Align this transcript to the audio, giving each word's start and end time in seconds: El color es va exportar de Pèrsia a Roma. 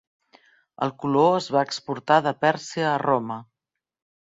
El 0.85 0.93
color 1.03 1.29
es 1.41 1.51
va 1.57 1.63
exportar 1.73 2.19
de 2.29 2.35
Pèrsia 2.47 2.91
a 2.95 2.97
Roma. 3.07 3.41